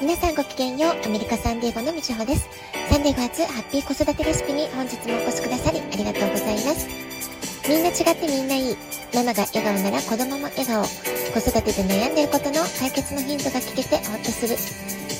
[0.00, 2.48] 皆さんごきげんよう、アメリカサンディエゴのみちほです。
[2.90, 6.88] サンディエゴ初ハッピー子育てレシピに本日もお越しくださりありがとうございます。
[7.68, 8.76] みんな違ってみんないい。
[9.14, 10.82] ママが笑顔なら子供も笑顔。
[10.84, 14.56] 子育てで悩んでることの解決のヒントが聞けてほっとする。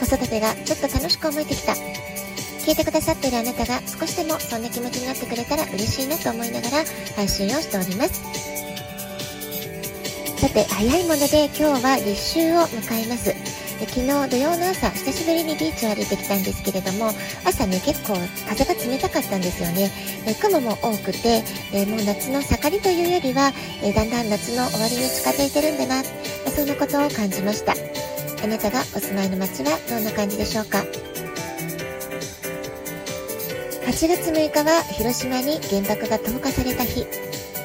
[0.00, 1.72] 子育てがちょっと楽しく思えてきた。
[1.72, 8.20] 聞いてくださっているあなたが少しでもそんな気持ちになってくれたら嬉しいなと思いながら配信をしております。
[10.40, 13.55] さて、早いもので今日は立秋を迎えます。
[13.78, 17.10] で昨日土曜の朝久しぶりにビーチを歩いてきたんですけれども
[17.44, 18.14] 朝ね結構
[18.48, 19.90] 風が冷たかったんですよね。
[20.26, 23.52] え雲も多くてえもう夏の盛りというよりは
[23.82, 26.02] えだんだん夏の終わりに近づいてるんだな
[26.50, 27.74] そんなことを感じました。
[28.42, 30.78] あなたがお住まいの街はどんな感じでしょうか
[33.86, 37.06] ？8月6日は広島に原爆が投下された日。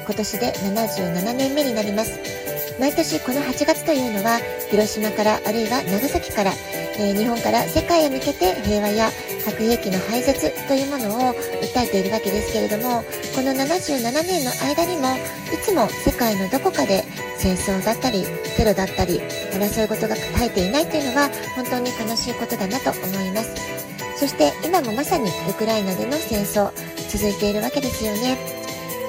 [0.04, 2.41] 今年で77年目になります。
[2.78, 4.38] 毎年この8月というのは
[4.70, 6.52] 広島からあるいは長崎から、
[6.98, 9.10] えー、日本から世界へ向けて平和や
[9.44, 13.02] 核兵器の廃絶というものを訴えているわけですけれども
[13.34, 15.16] この77年の間にも
[15.52, 17.04] いつも世界のどこかで
[17.36, 18.24] 戦争だったり
[18.56, 19.20] テロだったり
[19.52, 23.82] 争い事が絶えていないというのは本当に悲しいことだなと思います。
[24.22, 26.70] そして今もまさにウクライナでの戦争
[27.10, 28.38] 続いているわけですよね、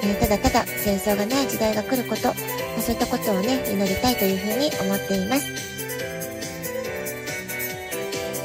[0.02, 2.34] えー、ただただ戦争がない時代が来ること
[2.74, 5.74] まあ、そういったことをね、祈りたいというふうに思っています。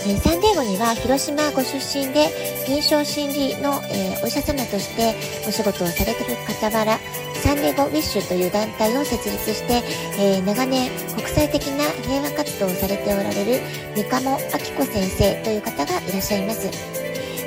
[0.08, 2.30] えー、サンデーゴには広島ご出身で
[2.66, 5.13] 臨床心理の、えー、お医者様として
[5.47, 6.97] お仕事をされている傍ら
[7.35, 9.81] サンデーゴウィッシュという団体を設立して、
[10.17, 13.61] えー、長年国際的な平和活動をされておられる
[13.95, 16.69] 三鴨明子先生という方がいらっしゃいます。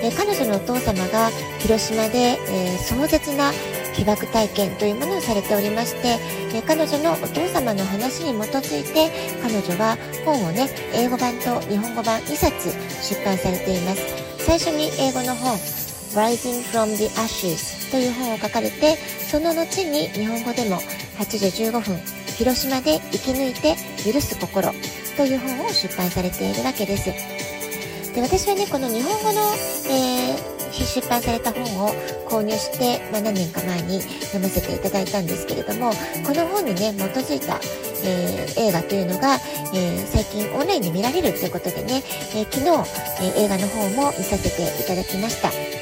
[0.04, 3.52] え彼女のお父様が広島で、え壮絶な
[3.94, 6.18] 被爆体験というものをされておりまして、
[6.54, 9.10] え彼女のお父様の話に基づいて
[9.42, 12.70] 彼女は本をね英語版と日本語版2冊
[13.02, 14.22] 出版されています。
[14.38, 15.56] 最初に英語の本
[16.14, 18.96] Rising from the Ashes という本を書かれて
[19.30, 20.76] その後に日本語でも
[21.18, 21.96] 8時15分
[22.36, 23.76] 広島で生き抜いて
[24.12, 24.72] 許す心
[25.16, 27.12] という本を出版されているわけです。
[28.14, 29.40] で私はねこの日本語の、
[29.90, 31.90] えー出版された本を
[32.28, 35.92] 購入して、ま、何年か前に読ませていただいたんですけれども
[36.26, 37.60] この本にね基づいた、
[38.04, 39.34] えー、映画というのが、
[39.74, 42.02] えー、最近オンラインで見られるということでね、
[42.34, 45.81] えー、昨日、え映画の方も見させていただきました。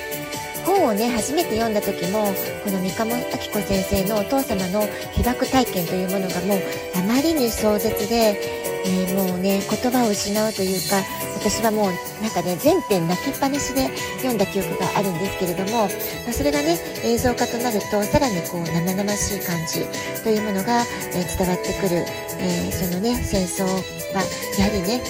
[0.65, 2.33] 本をね初めて読んだ時も
[2.65, 6.61] この三鴨明子先生のお父様の被爆体験というものがもう
[6.97, 8.41] あまりに壮絶で、
[8.87, 11.03] えー、もうね言葉を失うというか
[11.41, 13.89] 私はもうなんかね全編泣きっぱなしで
[14.19, 15.89] 読んだ記憶があるんですけれども、
[16.25, 19.85] まあ、それがね映像化となるとさらにこう生々しい感じ
[20.23, 20.83] というものが、
[21.15, 22.05] えー、伝わってくる、
[22.41, 24.23] えー、そのね戦争は
[24.59, 25.01] やはりね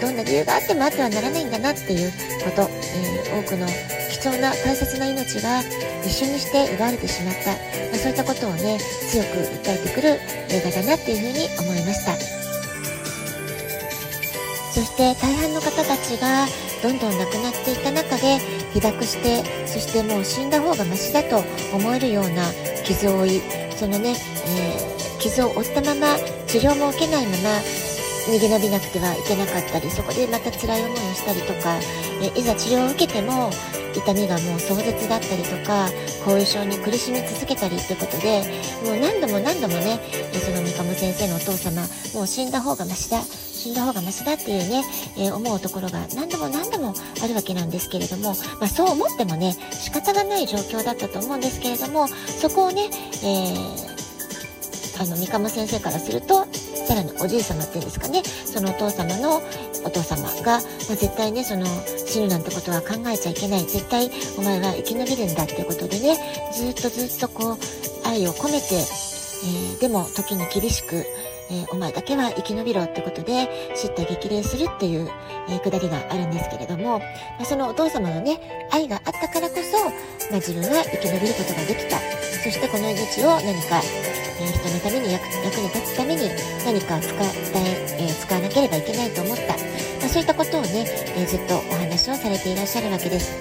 [0.00, 2.10] どんな理由があってもあってはならないんだなっていう
[2.44, 3.66] こと、えー、多くの
[4.20, 5.60] 貴重な大切な命が
[6.04, 7.56] 一瞬にして奪われてしまった、ま
[7.94, 8.78] あ、そういったことをね
[9.10, 10.08] 強く訴えてくる
[10.50, 12.36] 映画だなっていうふうに思いました。
[14.76, 16.46] そして大半の方たちが
[16.82, 18.38] どんどん亡くなっていった中で
[18.74, 21.42] 被爆してそしてもう死んだ方がマシだと
[21.74, 22.42] 思えるような
[22.84, 23.40] 傷を負い
[23.70, 27.85] そのね、えー、傷を負ったまま治療も受けないまま
[28.26, 31.78] 逃げ延びなくてはいけなかったりそこでまた辛い思いをしたりとか、
[32.20, 33.50] えいざ治療を受けても
[33.94, 35.88] 痛みがもう壮絶だったりとか
[36.24, 38.42] 後遺症に苦しみ続けたりってことで
[38.84, 40.00] もう何度も何度もね
[40.44, 41.82] その三鴨先生のお父様
[42.14, 44.82] もう死んだ方がマシだ死んだ方がマシだっていうね、
[45.16, 52.90] えー、思うところが何度も何度もあるわけなんですけれども、まあ、そう思ってもね仕方がない状況だったと思うんですけれどもそこをね、
[53.24, 56.46] えー、あの三鴨先生からすると
[56.86, 59.42] さらにおじい様っていうんですかねそのお父様の
[59.84, 60.60] お父様が、まあ、
[60.94, 61.66] 絶対ねその
[62.06, 66.16] 死ぬなんてことは考えちゃいけない絶対お前は生き延びるんだっていうことでね
[66.52, 71.04] ずっとずっとこう愛を込めて、えー、でも時に厳しく
[71.48, 75.08] えー、お前だけは生き延びろってことで、叱咤激励するっていう、
[75.48, 77.04] えー、くだりがあるんですけれども、ま
[77.42, 79.84] あ、そのお父様のね、愛があったからこそ、
[80.30, 82.15] まあ、自分は生き延びることができた。
[82.46, 83.82] そしてこの命を何か、
[84.40, 85.24] え、人のために役
[85.58, 86.30] に立つために
[86.64, 89.54] 何か使ええ、使わなければいけないと思った。
[90.00, 93.32] ま、そういったことをね、えずっとお話をされていらっしゃるわけです。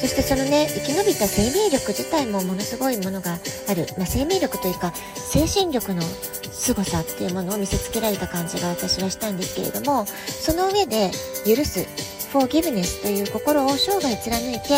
[0.00, 11.10] そしてそのね生き延びた生命力自体もものすごいものがある、まあ、生命力というか精神力の凄さっていうものを見せつけられた感じが私はしたんですけれどもその上で
[11.44, 11.86] 許す
[12.32, 14.68] forgiveness という心を生涯貫いて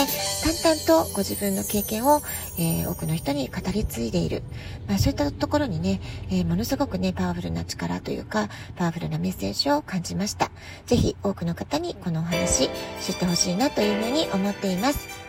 [0.62, 2.22] 淡々とご自分の経験を、
[2.58, 4.43] えー、多くの人に語り継いでいる、
[4.88, 6.00] まあ、そういったところにね、
[6.31, 10.50] えー、ものすごくねパワフルな力というかパワフルなメッセージを感じました。
[10.87, 12.70] ぜひ多くの方にこのお話
[13.00, 15.21] 知ってほしいなというふうに思っています。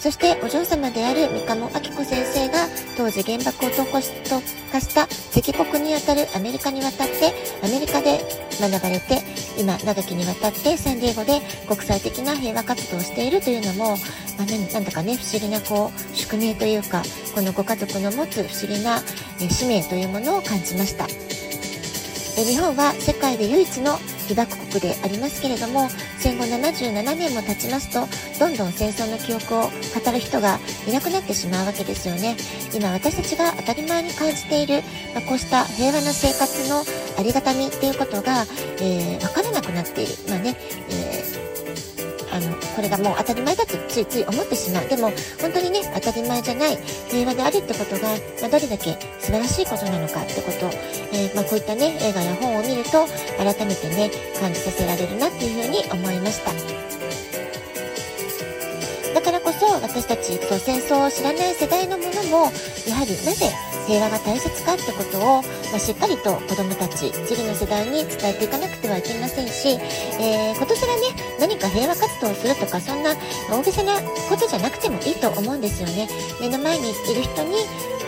[0.00, 2.66] そしてお嬢様である三鴨明子先生が
[2.96, 8.24] 当時原爆を投下した敵国にあたるアメリカに渡ってアメリカで
[8.58, 9.18] 学ばれて
[9.58, 13.98] 今長きにわたってサンディエゴで国際的な平和活動をしているというのも、
[14.38, 17.02] まあ、なんだかね不思議なこう宿命というか
[17.34, 19.00] このご家族の持つ不思議な
[19.50, 21.06] 使命というものを感じました。
[22.42, 23.98] 日本は世界で唯一の
[24.30, 25.88] 被爆国でありますけれども
[26.18, 28.06] 戦後77年も経ちますと
[28.38, 32.36] どんどん戦争の記憶を語る人がいなくなってしまうわけですよね。
[32.72, 34.82] 今私たちが当たり前に感じている、
[35.14, 36.84] まあ、こうした平和な生活の
[37.18, 38.44] ありがたみっていうことが、
[38.80, 40.12] えー、分からなくなっている。
[40.28, 40.56] まあね、
[40.90, 41.29] えー
[42.32, 45.10] あのこれがもう当たり前だとついつい思ってしまうでも
[45.40, 46.76] 本当にね当たり前じゃない
[47.08, 48.08] 平和であるってことが、
[48.40, 50.66] まあ、どれだけ素晴らしいことなのかってこと、
[51.12, 53.06] えー、まあ、こういったね映画や本を見ると
[53.38, 54.10] 改めてね
[54.40, 56.52] 感じさせられるなっていうふうに思いました。
[59.14, 62.52] だからこそ私たちと戦争を知らない世代のものも
[62.88, 63.50] やはりなぜ
[63.86, 69.78] 平和が大切かってことを、まあ、しっかりと子どもたち次の世代に伝えていかなくてはいけませんし、
[70.20, 71.02] えー、今年はね
[71.40, 73.14] 何か平和活動をするとかそんな
[73.50, 76.08] 大げさなことじゃなくてもいいと思うんですよね。
[76.40, 77.56] 目の前にいる人に、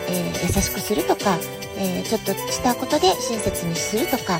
[0.08, 1.38] えー、優しくするとか、
[1.76, 4.38] えー、ちょっとしたことで親切にするとか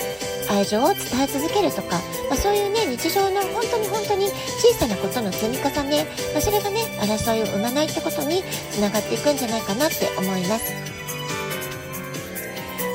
[0.51, 1.99] 愛情を伝え続けるとか、
[2.29, 10.92] まあ、そういうね日常の本当に本当に小さなことの積み重ね、まあ、それがね争いを生まないってことにつながっていくんじゃないかなって思います。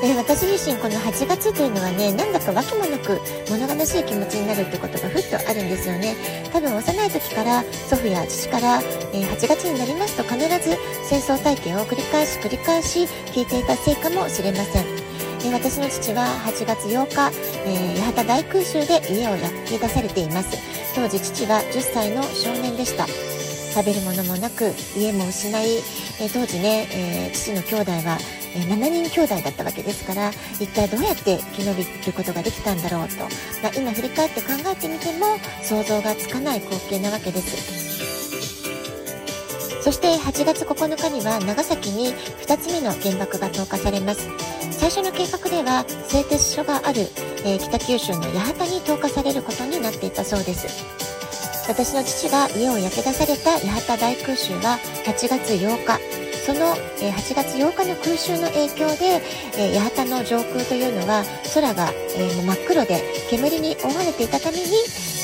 [0.00, 6.14] で私自身この8月というのはねなんだか訳もなく物悲しい気持ちになるってことがふっとあるんですよね。
[6.52, 8.80] 多分幼い時から祖父や父から、
[9.12, 13.04] え、8月になりますと必ず戦争体験を繰り返し繰り返し
[13.34, 14.84] 聞いていたせいかもしれません。
[15.44, 17.32] え私の父は8月8日、
[17.66, 20.56] え、八幡大空襲で家を焼き出されています。
[20.94, 23.06] 当時父は10歳の少年でした。
[23.74, 25.78] 食べるものもなく家も失い、
[26.20, 28.18] え、当時ね、え、父の兄弟は、
[28.54, 30.30] え7人兄弟だったわけですから
[30.60, 33.16] 一体どうやって生き延びることができたんだろうと、
[33.62, 37.88] まあ、今振り返って考えてみても想像がつかない光景なわけです。
[39.82, 44.28] そして8月9日には長崎に2つ目の原爆が投下されます。
[44.72, 47.02] 最初の計画では製鉄所がある、
[47.44, 50.84] えー、北九州の八幡に投下されることになっていたそうです。
[51.68, 56.27] 私の父が家を焼け出された八幡大空襲は8月8日。
[56.48, 56.60] その
[56.96, 59.20] 8月8日の空襲の影響で
[59.78, 61.22] 八幡の上空というのは
[61.52, 64.64] 空が真っ黒で煙に覆われていたために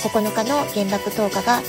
[0.04, 1.62] 9日の原爆投下が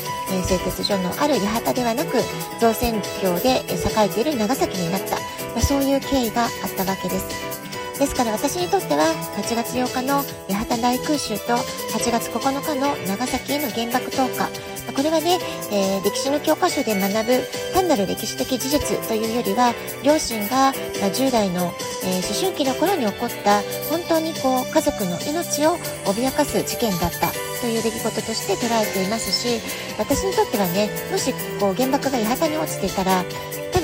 [0.44, 2.18] 製鉄所のある八幡ではなく
[2.60, 5.16] 造船業で栄えている長崎になった、
[5.56, 7.56] まそういう経緯があったわけです。
[7.98, 9.06] ですから私にとっては
[9.38, 10.18] 8月8日の
[10.54, 11.56] 八幡大空襲と
[11.96, 14.50] 8月9日の長崎への原爆投下
[14.94, 15.40] これはね、
[15.72, 17.42] えー、歴史の教科書で学ぶ
[17.74, 19.74] 単なる歴史的事実というよりは
[20.04, 21.74] 両親が10代の、
[22.04, 29.60] えー、思春期の頃に起こった本当にこう家族の命を脅かす事件だったという出来事として捉えていますし
[29.98, 33.24] 私にとってはねもしこう原爆が八幡に落ちていたら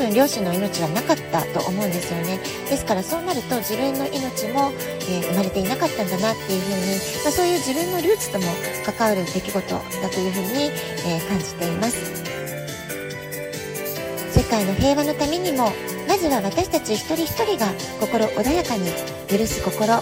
[0.02, 2.40] 分両親の命はなかったと思うんですよね。
[2.70, 4.72] ですからそうなると自分の命も、
[5.08, 8.46] えー、生まれていなかったんだなっていうふうに、まあ、そういう自分のルーツとも
[8.86, 10.72] 関わる出来事だというふうに、
[11.06, 11.98] えー、感じています。
[14.32, 15.72] 世界の平和のためにも
[16.08, 18.92] まずは私たち一人一人が心穏やかに
[19.30, 20.02] 許す心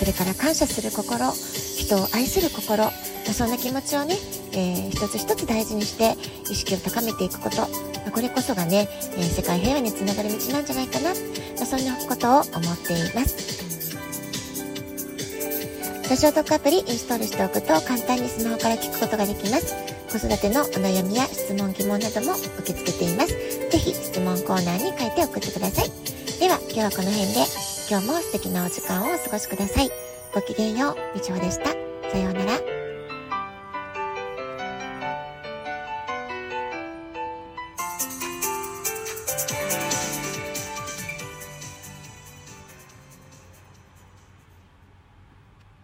[0.00, 2.90] それから感謝する心人を愛する心、ま
[3.28, 4.16] あ、そんな気持ちをね、
[4.52, 6.16] えー、一つ一つ大事にして
[6.50, 13.60] 意識を高めていくこと、ま、これこそがね、え、世界平和につながる道なんじゃないかな、ま、そんなことを思っています。
[16.10, 19.76] ラジオトークアプリインストールしておくと簡単にスマホから聞くことができます。
[20.10, 23.28] 子育てのお悩みや質問疑問なども受け付けています。
[23.28, 25.90] ぜひ質問コーナーに書いて送ってください。
[26.40, 27.44] では今日はこの辺で
[27.88, 29.90] 今日も素敵なお時間をお過ごしください。
[30.34, 30.96] ごきげんよう。
[31.14, 31.70] みちほでした。
[32.10, 32.79] さようなら。